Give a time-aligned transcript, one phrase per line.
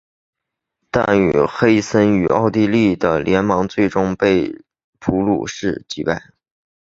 [0.89, 1.05] 但
[1.47, 4.59] 黑森与奥地利的联盟最终被
[4.97, 6.31] 普鲁士击败。